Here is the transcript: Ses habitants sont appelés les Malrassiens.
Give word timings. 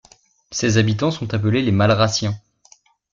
Ses 0.49 0.77
habitants 0.79 1.11
sont 1.11 1.31
appelés 1.35 1.61
les 1.61 1.71
Malrassiens. 1.71 2.35